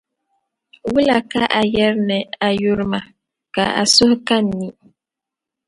[0.91, 2.99] Wula ka a yɛri ni a yuri ma
[3.55, 4.67] ka a suhu ka n ni?